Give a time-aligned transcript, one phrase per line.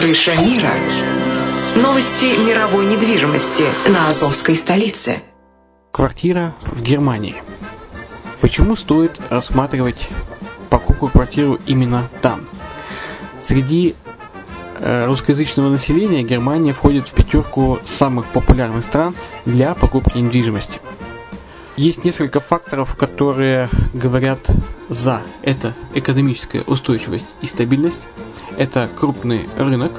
[0.00, 0.72] Крыша мира.
[1.76, 5.20] Новости мировой недвижимости на Азовской столице.
[5.92, 7.36] Квартира в Германии.
[8.40, 10.08] Почему стоит рассматривать
[10.70, 12.46] покупку квартиру именно там?
[13.42, 13.94] Среди
[14.78, 19.14] э, русскоязычного населения Германия входит в пятерку самых популярных стран
[19.44, 20.80] для покупки недвижимости.
[21.80, 24.50] Есть несколько факторов, которые говорят
[24.90, 25.22] за.
[25.40, 28.06] Это экономическая устойчивость и стабильность,
[28.58, 29.92] это крупный рынок,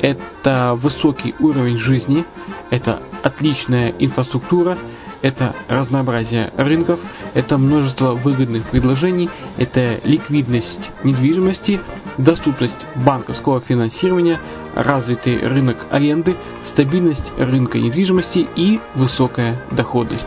[0.00, 2.24] это высокий уровень жизни,
[2.70, 4.76] это отличная инфраструктура,
[5.22, 6.98] это разнообразие рынков,
[7.34, 11.78] это множество выгодных предложений, это ликвидность недвижимости,
[12.18, 14.40] доступность банковского финансирования,
[14.74, 20.26] развитый рынок аренды, стабильность рынка недвижимости и высокая доходность.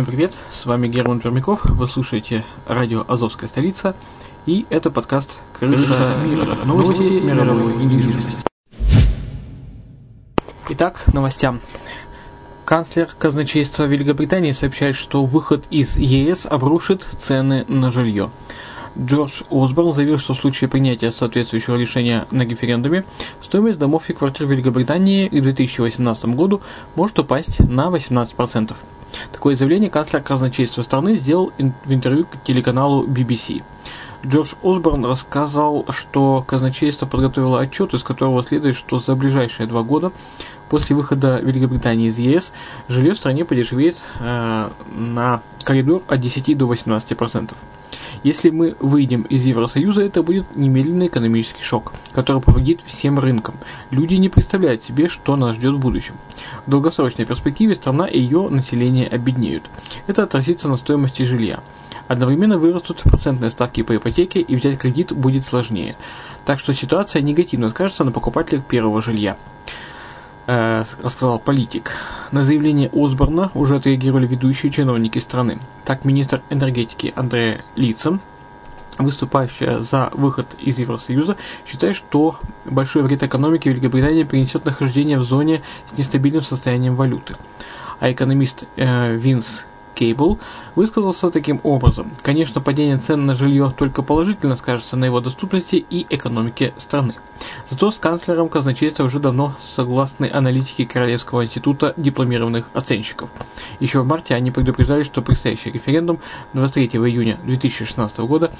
[0.00, 3.94] Всем привет, с вами Герман Пермяков, вы слушаете радио «Азовская столица»
[4.46, 6.56] И это подкаст «Крыша мира».
[6.64, 8.40] Новости мировой недвижимости.
[10.70, 11.60] Итак, новостям.
[12.64, 18.30] Канцлер казначейства Великобритании сообщает, что выход из ЕС обрушит цены на жилье.
[18.98, 23.04] Джордж Осборн заявил, что в случае принятия соответствующего решения на референдуме
[23.42, 26.62] стоимость домов и квартир в Великобритании к 2018 году
[26.94, 28.74] может упасть на 18%.
[29.32, 33.62] Такое заявление канцлер казначейства страны сделал в интервью к телеканалу BBC.
[34.24, 40.12] Джордж Осборн рассказал, что казначейство подготовило отчет, из которого следует, что за ближайшие два года
[40.68, 42.52] после выхода Великобритании из ЕС
[42.88, 47.54] жилье в стране подешевеет э, на коридор от 10 до 18%.
[48.22, 53.54] Если мы выйдем из Евросоюза, это будет немедленный экономический шок, который повредит всем рынкам.
[53.90, 56.16] Люди не представляют себе, что нас ждет в будущем.
[56.66, 59.70] В долгосрочной перспективе страна и ее население обеднеют.
[60.06, 61.60] Это отразится на стоимости жилья.
[62.08, 65.96] Одновременно вырастут процентные ставки по ипотеке и взять кредит будет сложнее.
[66.44, 69.38] Так что ситуация негативно скажется на покупателях первого жилья.
[70.52, 71.92] Э, рассказал политик.
[72.32, 75.60] На заявление Осборна уже отреагировали ведущие чиновники страны.
[75.84, 78.18] Так, министр энергетики Андрея Лицен,
[78.98, 85.62] выступающая за выход из Евросоюза, считает, что большой вред экономике Великобритании принесет нахождение в зоне
[85.86, 87.36] с нестабильным состоянием валюты.
[88.00, 89.66] А экономист э, Винс
[90.00, 90.38] Cable
[90.74, 92.10] высказался таким образом.
[92.22, 97.14] Конечно, падение цен на жилье только положительно скажется на его доступности и экономике страны.
[97.66, 103.30] Зато с канцлером казначейства уже давно согласны аналитики Королевского института дипломированных оценщиков.
[103.78, 106.20] Еще в марте они предупреждали, что предстоящий референдум
[106.54, 108.50] 23 июня 2016 года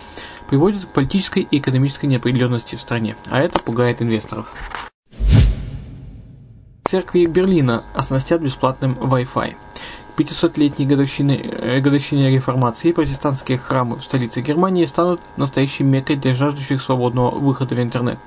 [0.49, 4.53] приводит к политической и экономической неопределенности в стране, а это пугает инвесторов.
[6.91, 9.55] Церкви Берлина оснастят бесплатным Wi-Fi.
[10.20, 16.82] 500-летней годовщины, э, годовщине реформации протестантские храмы в столице Германии станут настоящей меккой для жаждущих
[16.82, 18.19] свободного выхода в интернет.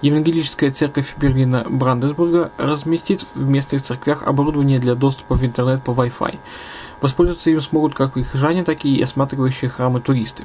[0.00, 6.40] Евангелическая церковь Берлина Брандесбурга разместит в местных церквях оборудование для доступа в интернет по Wi-Fi.
[7.00, 10.44] Воспользоваться им смогут как прихожане, так и осматривающие храмы туристы.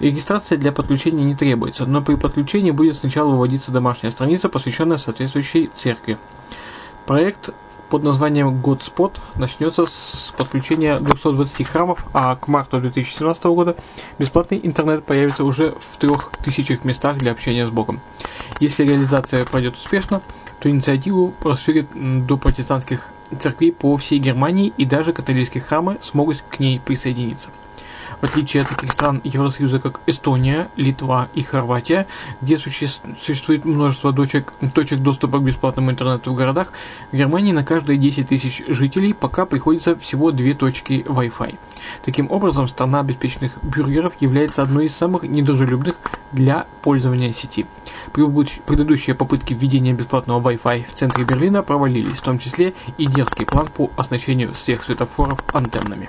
[0.00, 5.70] Регистрация для подключения не требуется, но при подключении будет сначала выводиться домашняя страница, посвященная соответствующей
[5.74, 6.18] церкви.
[7.06, 7.50] Проект
[7.90, 13.76] под названием Godspot начнется с подключения 220 храмов, а к марту 2017 года
[14.18, 18.00] бесплатный интернет появится уже в 3000 местах для общения с Богом.
[18.60, 20.22] Если реализация пройдет успешно,
[20.60, 21.88] то инициативу расширят
[22.26, 23.08] до протестантских
[23.40, 27.50] церквей по всей Германии и даже католические храмы смогут к ней присоединиться
[28.20, 32.06] в отличие от таких стран Евросоюза, как Эстония, Литва и Хорватия,
[32.40, 36.72] где существует множество точек, точек доступа к бесплатному интернету в городах,
[37.12, 41.58] в Германии на каждые 10 тысяч жителей пока приходится всего две точки Wi-Fi.
[42.04, 45.96] Таким образом, страна обеспеченных бюргеров является одной из самых недружелюбных
[46.32, 47.66] для пользования сети.
[48.12, 53.66] Предыдущие попытки введения бесплатного Wi-Fi в центре Берлина провалились, в том числе и дерзкий план
[53.66, 56.08] по оснащению всех светофоров антеннами.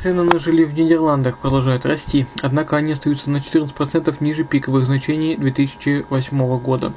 [0.00, 5.36] Цены на жилье в Нидерландах продолжают расти, однако они остаются на 14% ниже пиковых значений
[5.36, 6.94] 2008 года.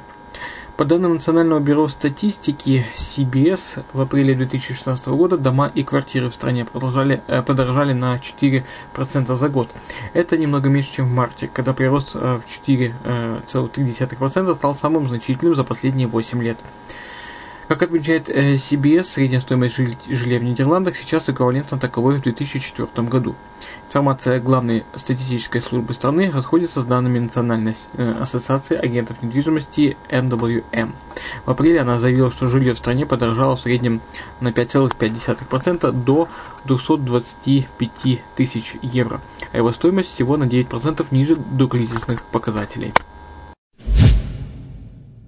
[0.78, 6.64] По данным Национального бюро статистики CBS, в апреле 2016 года дома и квартиры в стране
[6.64, 9.68] продолжали, э, подорожали на 4% за год.
[10.14, 15.54] Это немного меньше, чем в марте, когда прирост э, в 4,3% э, стал самым значительным
[15.54, 16.56] за последние 8 лет.
[17.68, 23.36] Как отмечает CBS, э, средняя стоимость жилья в Нидерландах сейчас эквивалентна таковой в 2004 году.
[23.86, 30.92] Информация главной статистической службы страны расходится с данными Национальной э, ассоциации агентов недвижимости NWM.
[31.46, 34.02] В апреле она заявила, что жилье в стране подорожало в среднем
[34.40, 36.28] на 5,5% до
[36.64, 42.92] 225 тысяч евро, а его стоимость всего на 9% ниже до кризисных показателей.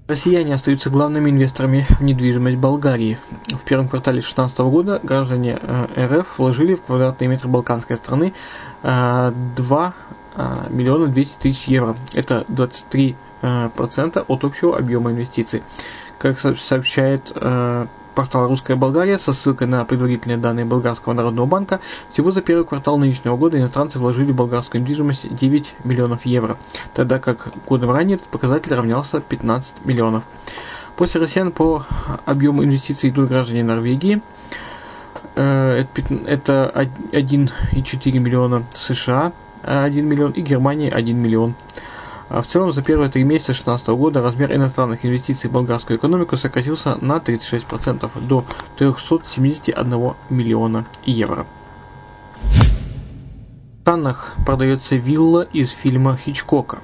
[0.08, 3.18] Россияне остаются главными инвесторами в недвижимость Болгарии.
[3.48, 8.32] В первом квартале 2016 года граждане э, РФ вложили в квадратный метр балканской страны
[8.82, 9.90] 2 э,
[10.36, 11.96] э, миллиона 200 тысяч евро.
[12.14, 13.16] Это 23%
[14.28, 15.64] от общего объема инвестиций.
[16.18, 17.32] Как сообщает
[18.16, 21.80] портал «Русская Болгария» со ссылкой на предварительные данные Болгарского народного банка,
[22.10, 26.56] всего за первый квартал нынешнего года иностранцы вложили в болгарскую недвижимость 9 миллионов евро,
[26.94, 30.24] тогда как годом ранее этот показатель равнялся 15 миллионов.
[30.96, 31.84] После россиян по
[32.24, 34.22] объему инвестиций идут граждане Норвегии,
[35.34, 35.84] э,
[36.26, 39.32] это 1,4 миллиона США,
[39.62, 41.54] 1 миллион, и Германии 1 миллион.
[42.28, 46.36] А в целом, за первые три месяца 2016 года размер иностранных инвестиций в болгарскую экономику
[46.36, 48.44] сократился на 36% до
[48.78, 51.46] 371 миллиона евро.
[53.84, 56.80] Каннах продается вилла из фильма Хичкока.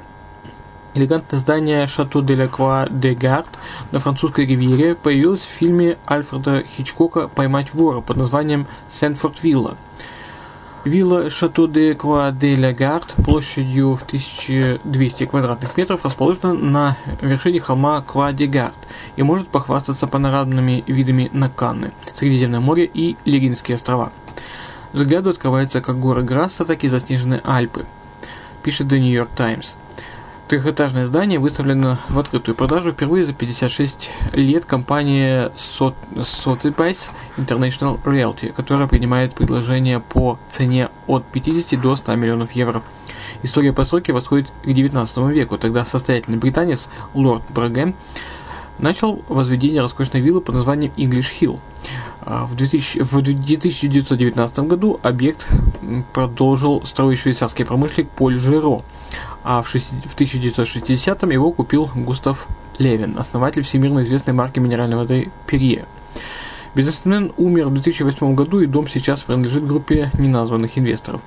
[0.95, 3.49] Элегантное здание Шато де ла Круа де Гард
[3.91, 9.77] на французской ривьере появилось в фильме Альфреда Хичкока «Поймать вора» под названием «Сенфорд Вилла».
[10.85, 18.03] Вилла Шато де Круа де Гард площадью в 1200 квадратных метров расположена на вершине холма
[18.03, 18.75] Круа де Гард
[19.15, 24.13] и может похвастаться панорамными видами на Канны, Средиземное море и Легинские острова.
[24.93, 27.87] Взгляду открываются как горы Грасса, так и заснеженные Альпы,
[28.65, 29.77] пишет The New York Times.
[30.49, 38.87] Трехэтажное здание выставлено в открытую продажу впервые за 56 лет компания Sotheby's International Realty, которая
[38.87, 42.83] принимает предложения по цене от 50 до 100 миллионов евро.
[43.43, 47.95] История постройки восходит к 19 веку, тогда состоятельный британец лорд Брагэм
[48.79, 51.61] начал возведение роскошной виллы под названием English Hill–
[52.25, 55.49] в, 2000, в 1919 году объект
[56.13, 58.83] продолжил строить швейцарский промышленник Поль Жиро,
[59.43, 62.47] а в, 6, в 1960 его купил Густав
[62.79, 65.87] Левин, основатель всемирно известной марки минеральной воды Перье.
[66.75, 71.21] Бизнесмен умер в 2008 году, и дом сейчас принадлежит группе неназванных инвесторов.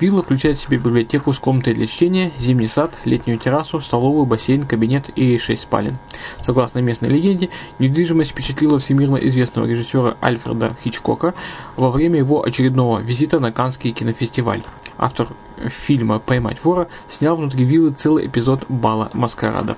[0.00, 4.66] Вилла включает в себя библиотеку с комнатой для чтения, зимний сад, летнюю террасу, столовую, бассейн,
[4.66, 5.98] кабинет и шесть спален.
[6.42, 11.34] Согласно местной легенде, недвижимость впечатлила всемирно известного режиссера Альфреда Хичкока
[11.76, 14.62] во время его очередного визита на Каннский кинофестиваль.
[14.98, 15.28] Автор
[15.66, 19.76] фильма «Поймать вора» снял внутри виллы целый эпизод бала маскарада.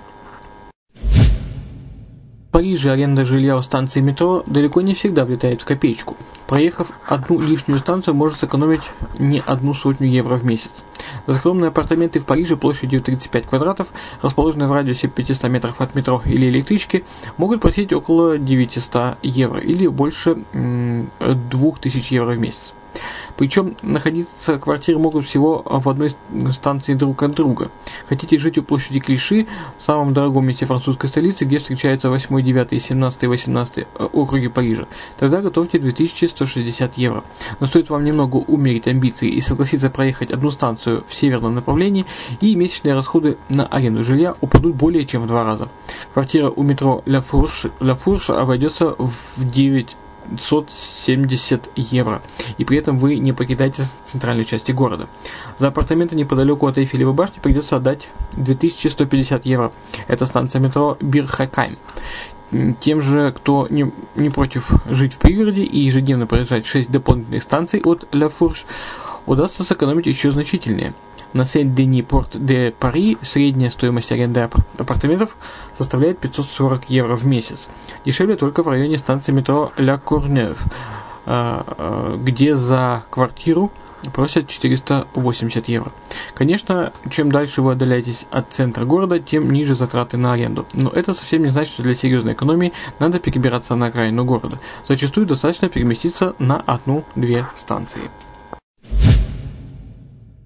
[2.57, 6.17] Париже аренда жилья у станции метро далеко не всегда влетает в копеечку.
[6.47, 8.81] Проехав одну лишнюю станцию, можно сэкономить
[9.19, 10.83] не одну сотню евро в месяц.
[11.27, 13.89] За скромные апартаменты в Париже площадью 35 квадратов,
[14.23, 17.05] расположенные в радиусе 500 метров от метро или электрички,
[17.37, 22.73] могут просить около 900 евро или больше 2000 евро в месяц.
[23.37, 26.11] Причем находиться квартиры могут всего в одной
[26.53, 27.71] станции друг от друга.
[28.09, 29.47] Хотите жить у площади Клиши,
[29.79, 34.49] в самом дорогом месте французской столицы, где встречаются 8, 9, 17 и 18 э, округи
[34.49, 34.87] Парижа,
[35.19, 37.25] тогда готовьте 2160 евро.
[37.61, 42.07] Но стоит вам немного умерить амбиции и согласиться проехать одну станцию в северном направлении,
[42.41, 45.69] и месячные расходы на аренду жилья упадут более чем в два раза.
[46.15, 49.97] Квартира у метро Ля Фурш, Ля Фурш обойдется в 9
[50.31, 52.23] 570 евро,
[52.59, 55.09] и при этом вы не покидаете центральной части города.
[55.59, 59.73] За апартаменты неподалеку от Эйфелевой башни придется отдать 2150 евро.
[60.09, 61.79] Это станция метро Бирхакайм.
[62.81, 67.81] Тем же, кто не, не против жить в пригороде и ежедневно проезжать 6 дополнительных станций
[67.83, 68.67] от Ля Фурш,
[69.27, 70.95] удастся сэкономить еще значительнее–
[71.37, 75.37] на Сен-Дени Порт де Пари средняя стоимость аренды апартаментов
[75.77, 77.69] составляет 540 евро в месяц.
[78.05, 80.65] Дешевле только в районе станции метро Ля Курнев,
[81.27, 83.71] а, а, где за квартиру
[84.13, 85.93] просят 480 евро.
[86.35, 90.67] Конечно, чем дальше вы отдаляетесь от центра города, тем ниже затраты на аренду.
[90.75, 94.59] Но это совсем не значит, что для серьезной экономии надо перебираться на окраину города.
[94.87, 98.03] Зачастую достаточно переместиться на одну-две станции.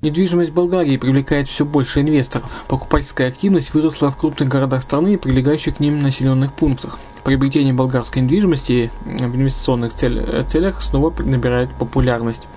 [0.02, 2.50] Недвижимость Болгарии привлекает все больше инвесторов.
[2.68, 6.98] Покупательская активность выросла в крупных городах страны и прилегающих к ним населенных пунктах.
[7.22, 12.48] Приобретение болгарской недвижимости в инвестиционных целях снова набирает популярность.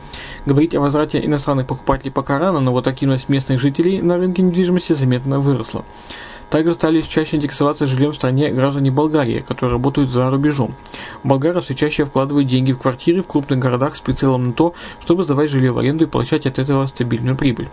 [0.46, 4.94] Говорить о возврате иностранных покупателей пока рано, но вот активность местных жителей на рынке недвижимости
[4.94, 5.84] заметно выросла.
[6.54, 10.76] Также стали чаще интересоваться жильем в стране граждане Болгарии, которые работают за рубежом.
[11.24, 15.24] Болгары все чаще вкладывают деньги в квартиры в крупных городах с прицелом на то, чтобы
[15.24, 17.70] сдавать жилье в аренду и получать от этого стабильную прибыль.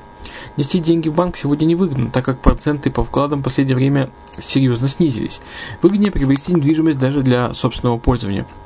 [0.57, 4.09] Нести деньги в банк сегодня не выгодно, так как проценты по вкладам в последнее время
[4.39, 5.43] серьезно снизились.
[5.83, 8.47] Выгоднее приобрести недвижимость даже для собственного пользования–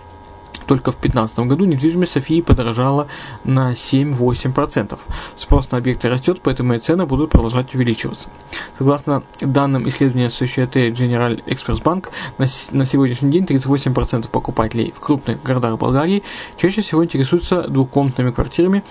[0.66, 3.08] только в 2015 году недвижимость Софии подорожала
[3.44, 4.98] на 7-8%.
[5.36, 8.28] Спрос на объекты растет, поэтому и цены будут продолжать увеличиваться.
[8.76, 15.78] Согласно данным исследования Societe General Express Bank, на, сегодняшний день 38% покупателей в крупных городах
[15.78, 16.22] Болгарии
[16.56, 18.82] чаще всего интересуются двухкомнатными квартирами,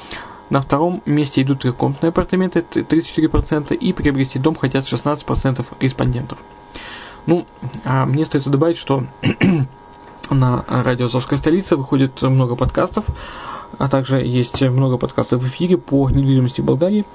[0.50, 6.38] на втором месте идут трехкомнатные апартаменты 34% и приобрести дом хотят 16% респондентов.
[7.26, 7.48] Ну,
[7.86, 9.06] а мне остается добавить, что
[10.30, 13.06] на радио Азовская столица выходит много подкастов,
[13.78, 17.06] а также есть много подкастов в эфире по недвижимости Болгарии.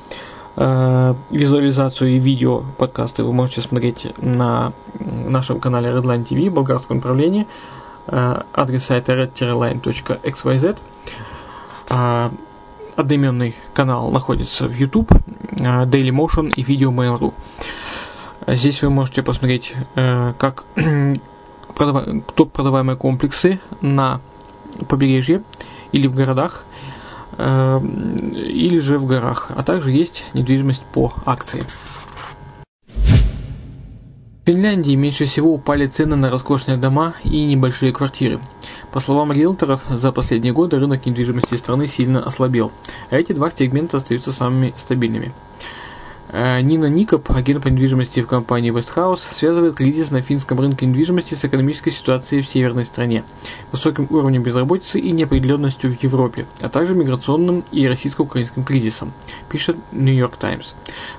[0.60, 7.46] Э, визуализацию и видео подкасты вы можете смотреть на нашем канале Redline TV, болгарское направление,
[8.08, 10.78] э, адрес сайта red-line.xyz.
[11.90, 12.32] А,
[12.96, 17.32] одноименный канал находится в YouTube, э, Daily Motion и Video Mail.ru.
[18.48, 20.64] Здесь вы можете посмотреть, как
[22.34, 24.20] топ продаваемые комплексы на
[24.88, 25.42] побережье
[25.92, 26.64] или в городах.
[27.38, 27.80] э,
[28.34, 31.62] или же в горах, а также есть недвижимость по акции.
[34.44, 38.40] В Финляндии меньше всего упали цены на роскошные дома и небольшие квартиры.
[38.92, 42.72] По словам риэлторов, за последние годы рынок недвижимости страны сильно ослабел,
[43.10, 45.34] а эти два сегмента остаются самыми стабильными.
[46.30, 51.34] Э, Нина Никоп, агент по недвижимости в компании Westhouse, связывает кризис на финском рынке недвижимости
[51.34, 53.24] с экономической ситуацией в северной стране,
[53.72, 59.14] высоким уровнем безработицы и неопределенностью в Европе, а также миграционным и российско-украинским кризисом,
[59.48, 60.74] пишет New York Times.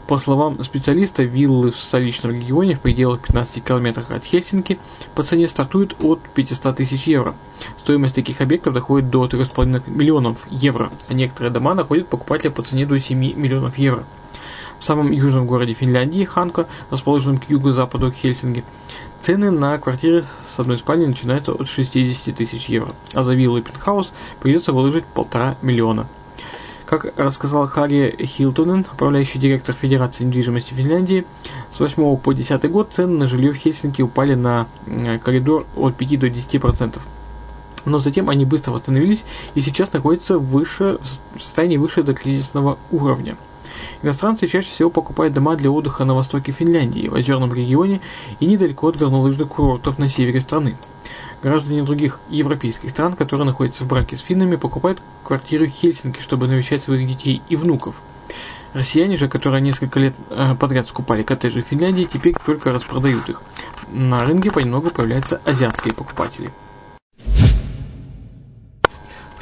[0.06, 4.78] По словам специалиста, виллы в столичном регионе в пределах 15 километрах от Хельсинки
[5.16, 7.34] по цене стартуют от 500 тысяч евро.
[7.80, 12.86] Стоимость таких объектов доходит до 3,5 миллионов евро, а некоторые дома находят покупателя по цене
[12.86, 14.06] до 7 миллионов евро
[14.80, 18.64] в самом южном городе Финляндии, Ханко, расположенном к юго-западу от Хельсинки,
[19.20, 23.62] цены на квартиры с одной спальней начинаются от 60 тысяч евро, а за виллу и
[23.62, 26.08] пентхаус придется выложить полтора миллиона.
[26.86, 31.26] Как рассказал Харри Хилтонен, управляющий директор Федерации недвижимости Финляндии,
[31.70, 35.96] с 8 по 10 год цены на жилье в Хельсинки упали на э, коридор от
[35.96, 37.00] 5 до 10%.
[37.86, 41.00] Но затем они быстро восстановились и сейчас находятся выше,
[41.36, 43.38] в состоянии выше до кризисного уровня–
[44.02, 48.00] Иностранцы чаще всего покупают дома для отдыха на востоке Финляндии, в озерном регионе
[48.40, 50.78] и недалеко от горнолыжных курортов на севере страны.
[51.44, 56.48] Граждане других европейских стран, которые находятся в браке с финнами, покупают квартиры в Хельсинки, чтобы
[56.48, 57.96] навещать своих детей и внуков.
[58.74, 63.42] Россияне же, которые несколько лет э, подряд скупали коттеджи в Финляндии, теперь только распродают их.
[63.92, 66.52] На рынке понемногу появляются азиатские покупатели.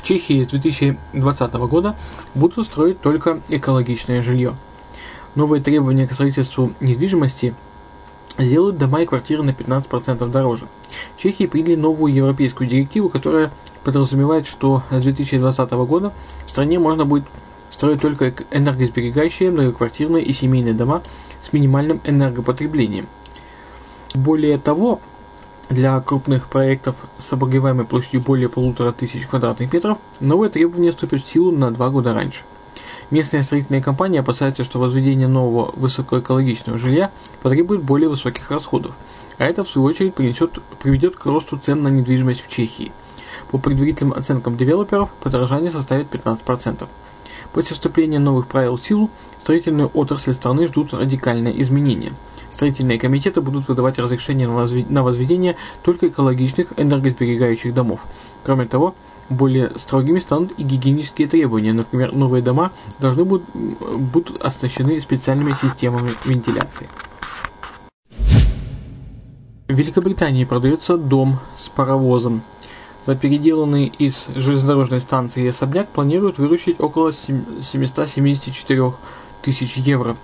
[0.08, 1.98] Чехии с 2020 года
[2.34, 4.56] будут строить только экологичное жилье.
[5.36, 7.54] Новые требования к строительству недвижимости
[8.38, 10.70] сделают дома и квартиры на 15% дороже.
[11.18, 13.52] В Чехии приняли новую европейскую директиву, которая
[13.84, 16.14] подразумевает, что с 2020 года
[16.46, 17.26] в стране можно будет
[17.70, 21.04] строить только энергосберегающие многоквартирные и семейные дома
[21.42, 23.08] с минимальным энергопотреблением.
[24.16, 25.02] Более того,
[25.70, 31.28] для крупных проектов с обогреваемой площадью более полутора тысяч квадратных метров новые требования вступят в
[31.28, 32.44] силу на два года раньше.
[33.10, 38.96] Местные строительные компании опасаются, что возведение нового высокоэкологичного жилья потребует более высоких расходов,
[39.38, 42.92] а это в свою очередь принесет, приведет к росту цен на недвижимость в Чехии.
[43.52, 46.88] По предварительным оценкам девелоперов, подорожание составит 15%.
[47.54, 52.14] После вступления новых правил в силу, строительную отрасль страны ждут радикальные изменения–
[52.58, 58.00] Строительные комитеты будут выдавать разрешение на возведение только экологичных энергосберегающих домов.
[58.44, 58.96] Кроме того,
[59.30, 61.74] более строгими станут и гигиенические требования.
[61.74, 66.90] Например, новые дома должны будут, будут оснащены специальными системами вентиляции.
[69.68, 72.42] В Великобритании продается дом с паровозом.
[73.06, 78.94] За переделанный из железнодорожной станции особняк планируют выручить около 774
[79.44, 80.18] тысяч евро.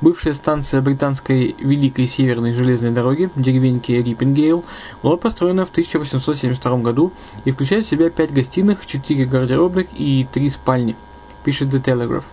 [0.00, 4.64] Бывшая станция британской Великой Северной железной дороги, деревеньки Риппингейл,
[5.02, 7.12] была построена в 1872 году
[7.44, 10.96] и включает в себя 5 гостиных, 4 гардеробных и 3 спальни,
[11.44, 12.24] пишет The Telegraph.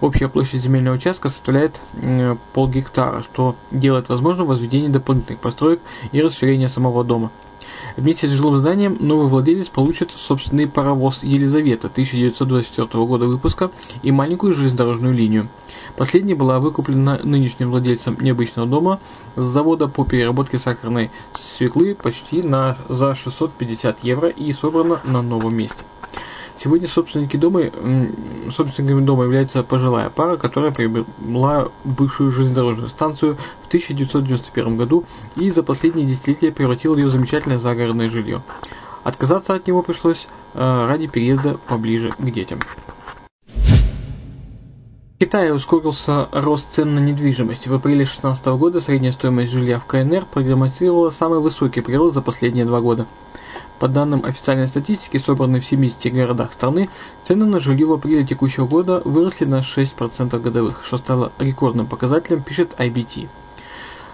[0.00, 5.80] Общая площадь земельного участка составляет э, полгектара, что делает возможным возведение дополнительных построек
[6.12, 7.30] и расширение самого дома.
[7.96, 13.70] Вместе с жилым зданием новый владелец получит собственный паровоз Елизавета 1924 года выпуска
[14.02, 15.48] и маленькую железнодорожную линию.
[15.96, 19.00] Последняя была выкуплена нынешним владельцем необычного дома
[19.36, 25.56] с завода по переработке сахарной свеклы почти на, за 650 евро и собрана на новом
[25.56, 25.84] месте.
[26.56, 27.62] Сегодня собственники дома,
[28.50, 35.04] собственниками дома является пожилая пара, которая приобрела бывшую железнодорожную станцию в 1991 году
[35.36, 38.42] и за последние десятилетия превратила ее в замечательное загородное жилье.
[39.02, 42.60] Отказаться от него пришлось э, ради переезда поближе к детям.
[45.14, 47.66] В Китае ускорился рост цен на недвижимость.
[47.66, 52.64] В апреле 2016 года средняя стоимость жилья в КНР продемонстрировала самый высокий прирост за последние
[52.64, 53.06] два года.
[53.78, 56.88] По данным официальной статистики, собранной в 70 городах страны,
[57.22, 62.42] цены на жилье в апреле текущего года выросли на 6% годовых, что стало рекордным показателем,
[62.42, 63.28] пишет IBT.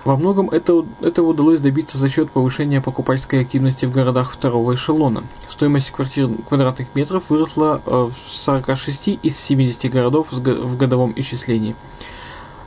[0.04, 5.24] Во многом это, этого удалось добиться за счет повышения покупательской активности в городах второго эшелона.
[5.48, 11.76] Стоимость квартир квадратных метров выросла э, в 46 из 70 городов в годовом исчислении.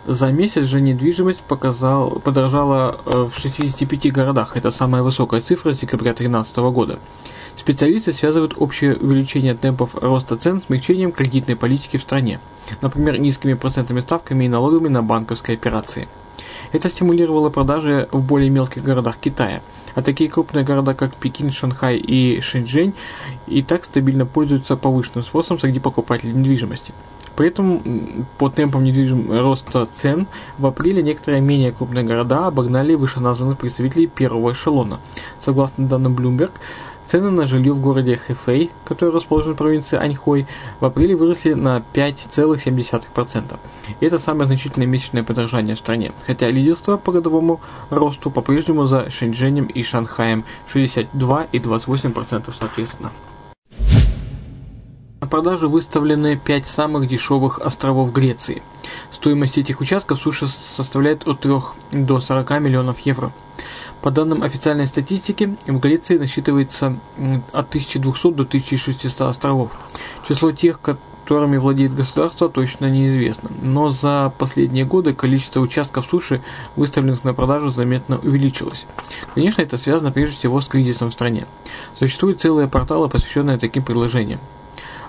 [0.05, 4.57] За месяц же недвижимость показал, подорожала э, в 65 городах.
[4.57, 6.99] Это самая высокая цифра с декабря 2013 года.
[7.55, 12.41] Специалисты связывают общее увеличение темпов роста цен с смягчением кредитной политики в стране,
[12.81, 16.09] например, низкими процентными ставками и налогами на банковские операции.
[16.73, 19.61] Это стимулировало продажи в более мелких городах Китая,
[19.95, 22.93] А такие крупные города, как Пекин, Шанхай и Шэньчжэнь,
[23.47, 26.93] и так стабильно пользуются повышенным спросом среди покупателей недвижимости.
[27.35, 27.81] Поэтому
[28.37, 29.31] по темпам недвижим...
[29.31, 34.99] роста цен в апреле некоторые менее крупные города обогнали вышеназванных представителей первого эшелона.
[35.39, 36.51] Согласно данным Bloomberg,
[37.05, 40.47] цены на жилье в городе Хэфэй, который расположен в провинции Аньхой,
[40.79, 43.59] в апреле выросли на 5,7%.
[43.99, 49.09] И это самое значительное месячное подорожание в стране, хотя лидерство по годовому росту по-прежнему за
[49.09, 53.11] Шэньчжэнем и Шанхаем 62 и 28% соответственно.
[55.23, 58.61] На продажу выставлены 5 самых дешевых островов Греции.
[59.09, 61.53] Стоимость этих участков суши составляет от 3
[61.93, 63.31] до 40 миллионов евро.
[64.01, 66.99] По данным официальной статистики, в Греции насчитывается
[67.53, 69.71] от 1200 до 1600 островов.
[70.27, 73.49] Число тех, которыми владеет государство, точно неизвестно.
[73.61, 76.41] Но за последние годы количество участков суши,
[76.75, 78.85] выставленных на продажу, заметно увеличилось.
[79.35, 81.47] Конечно, это связано прежде всего с кризисом в стране.
[81.97, 84.41] Существуют целые порталы, посвященные таким предложениям.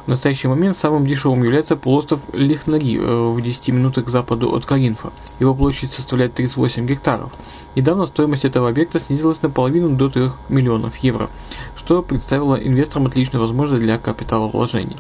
[0.04, 4.66] В настоящий момент самым дешевым является полуостров Лихнаги э, в 10 минутах к западу от
[4.66, 5.12] Каринфа.
[5.40, 7.32] Его площадь составляет 38 гектаров.
[7.74, 11.30] Недавно стоимость этого объекта снизилась наполовину до 3 миллионов евро,
[11.74, 14.96] что представило инвесторам отличную возможность для капиталовложений.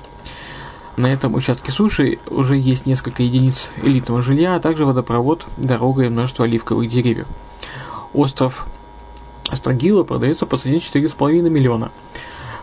[0.96, 6.08] На этом участке суши уже есть несколько единиц элитного жилья, а также водопровод, дорога и
[6.08, 7.26] множество оливковых деревьев.
[8.14, 8.66] Остров
[9.50, 11.90] Астрагила продается по цене 4,5 миллиона.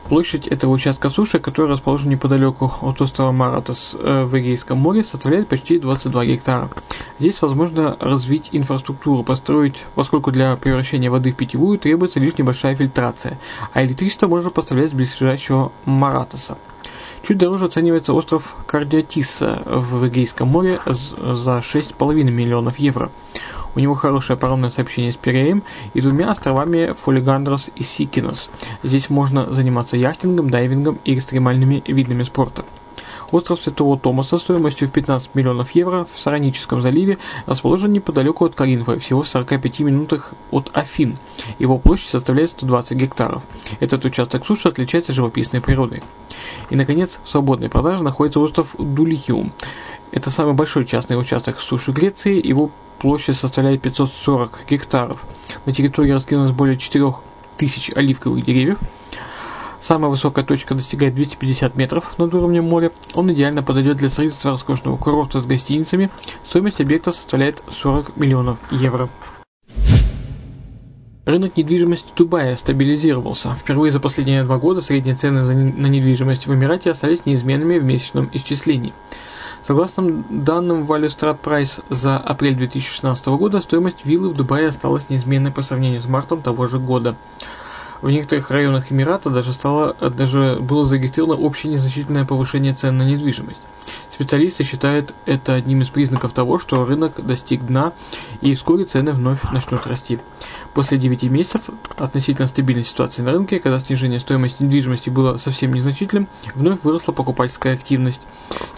[0.10, 5.48] Площадь этого участка суши, который расположен неподалеку от острова Маратос э, в Эгейском море, составляет
[5.48, 6.70] почти 22 гектара.
[7.18, 13.40] Здесь возможно развить инфраструктуру, построить, поскольку для превращения воды в питьевую требуется лишь небольшая фильтрация,
[13.74, 16.58] а электричество можно поставлять с ближайшего Маратоса.
[17.22, 23.12] Чуть дороже оценивается остров Кардиатиса в Эгейском море за 6,5 миллионов евро.
[23.76, 28.50] У него хорошее паромное сообщение с Пиреем и двумя островами Фолигандрос и Сикинос.
[28.84, 32.66] Здесь можно заниматься яхтингом, дайвингом и экстремальными видами спорта.
[33.32, 39.00] Остров Святого Томаса стоимостью в 15 миллионов евро в Сараническом заливе расположен неподалеку от Каринфа,
[39.00, 41.18] всего в 45 минутах от Афин.
[41.58, 43.42] Его площадь составляет 120 гектаров.
[43.80, 46.04] Этот участок суши отличается живописной природой.
[46.70, 49.54] И, наконец, в свободной продаже находится остров Дулихиум.
[50.12, 52.70] Это самый большой частный участок суши Греции, его
[53.02, 55.24] площадь составляет 540 гектаров.
[55.66, 58.78] На территории раскинулось более 4000 оливковых деревьев.
[59.80, 62.92] Самая высокая точка достигает 250 метров над уровнем моря.
[63.16, 66.12] Он идеально подойдет для строительства роскошного курорта с гостиницами.
[66.46, 69.10] Стоимость объекта составляет 40 миллионов евро.
[71.26, 73.56] Рынок недвижимости Дубая стабилизировался.
[73.56, 78.30] Впервые за последние два года средние цены на недвижимость в Эмирате остались неизменными в месячном
[78.34, 78.94] исчислении.
[79.64, 85.62] Согласно данным Value Price за апрель 2016 года, стоимость виллы в Дубае осталась неизменной по
[85.62, 87.16] сравнению с мартом того же года.
[88.02, 93.62] В некоторых районах Эмирата даже, стало, даже было зарегистрировано общее незначительное повышение цен на недвижимость.
[94.22, 97.92] Специалисты считают это одним из признаков того, что рынок достиг дна
[98.42, 100.20] и вскоре цены вновь начнут расти.
[100.76, 101.62] После 9 месяцев
[101.98, 107.74] относительно стабильной ситуации на рынке, когда снижение стоимости недвижимости было совсем незначительным, вновь выросла покупательская
[107.74, 108.28] активность.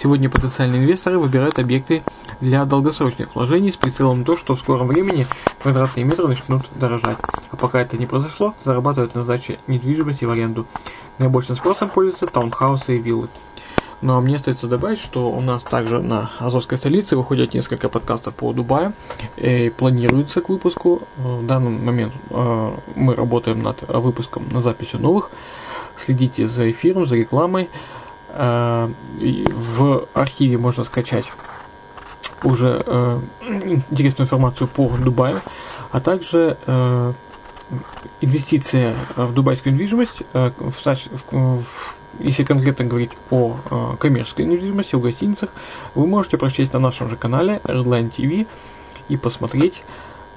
[0.02, 2.04] Сегодня потенциальные инвесторы выбирают объекты
[2.40, 5.28] для долгосрочных вложений с прицелом на то, что в скором времени
[5.62, 7.18] квадратные метры начнут дорожать.
[7.52, 10.66] А пока это не произошло, зарабатывают на сдаче недвижимости в аренду.
[11.18, 13.28] Наибольшим спросом пользуются таунхаусы и виллы.
[14.04, 18.52] Но мне остается добавить, что у нас также на Азовской столице выходят несколько подкастов по
[18.52, 18.92] Дубаю.
[19.38, 21.04] И планируется к выпуску.
[21.16, 25.32] В данный момент э, мы работаем над выпуском, на записью новых.
[25.96, 27.70] Следите за эфиром, за рекламой.
[28.28, 31.32] Э, в архиве можно скачать
[32.44, 33.22] уже э,
[33.80, 35.42] интересную информацию по Дубаю,
[35.92, 36.58] а также
[38.20, 40.74] инвестиция в дубайскую недвижимость, в
[42.20, 45.50] если конкретно говорить о э, коммерческой недвижимости, о гостиницах,
[45.96, 48.48] вы можете прочесть на нашем же канале Redline TV
[49.10, 49.84] и посмотреть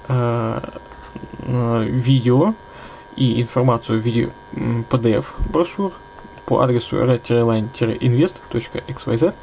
[0.09, 0.61] э,
[1.39, 2.55] видео
[3.17, 5.93] и информацию в виде PDF брошюр
[6.45, 9.35] по адресу redline-invest.xyz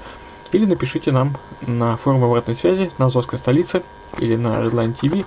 [0.52, 3.82] или напишите нам на форуме обратной связи на Азовской столице
[4.20, 5.26] или на Redline TV.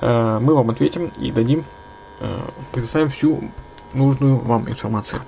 [0.00, 1.64] Э, мы вам ответим и дадим,
[2.20, 2.40] э,
[2.72, 3.50] предоставим всю
[3.94, 5.22] нужную вам информацию.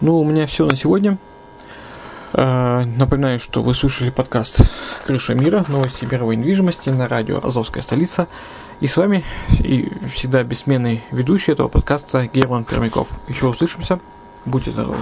[0.00, 1.18] Ну, у меня все на сегодня.
[2.32, 4.60] Э, напоминаю, что вы слушали подкаст
[5.04, 5.64] «Крыша мира.
[5.66, 8.28] Новости мировой недвижимости» на радио «Азовская столица».
[8.80, 9.24] И с вами
[9.58, 13.08] и всегда бессменный ведущий этого подкаста Герман Пермяков.
[13.26, 13.98] Еще услышимся.
[14.44, 14.98] Будьте здоровы.